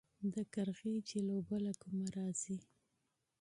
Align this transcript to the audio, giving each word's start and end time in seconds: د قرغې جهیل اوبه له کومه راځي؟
د 0.33 0.35
قرغې 0.53 0.95
جهیل 1.07 1.27
اوبه 1.35 1.57
له 1.65 1.73
کومه 1.81 2.07
راځي؟ 2.17 2.57